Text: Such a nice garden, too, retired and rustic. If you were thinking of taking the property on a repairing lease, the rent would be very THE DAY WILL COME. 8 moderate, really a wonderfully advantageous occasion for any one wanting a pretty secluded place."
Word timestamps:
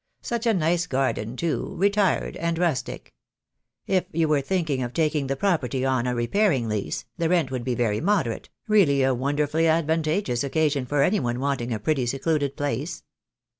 Such 0.23 0.47
a 0.47 0.53
nice 0.55 0.87
garden, 0.87 1.35
too, 1.37 1.75
retired 1.77 2.35
and 2.37 2.57
rustic. 2.57 3.13
If 3.85 4.05
you 4.11 4.27
were 4.27 4.41
thinking 4.41 4.81
of 4.81 4.93
taking 4.93 5.27
the 5.27 5.35
property 5.35 5.85
on 5.85 6.07
a 6.07 6.15
repairing 6.15 6.67
lease, 6.67 7.05
the 7.19 7.29
rent 7.29 7.51
would 7.51 7.63
be 7.63 7.75
very 7.75 7.97
THE 7.99 8.01
DAY 8.01 8.05
WILL 8.05 8.07
COME. 8.07 8.07
8 8.13 8.15
moderate, 8.17 8.49
really 8.67 9.03
a 9.03 9.13
wonderfully 9.13 9.67
advantageous 9.67 10.43
occasion 10.43 10.87
for 10.87 11.03
any 11.03 11.19
one 11.19 11.39
wanting 11.39 11.71
a 11.71 11.77
pretty 11.79 12.07
secluded 12.07 12.57
place." 12.57 13.03